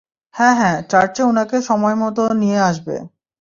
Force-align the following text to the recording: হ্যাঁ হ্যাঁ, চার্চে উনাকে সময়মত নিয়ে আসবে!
হ্যাঁ 0.35 0.55
হ্যাঁ, 0.55 0.77
চার্চে 0.91 1.21
উনাকে 1.23 1.57
সময়মত 1.61 2.17
নিয়ে 2.41 2.59
আসবে! 2.69 2.95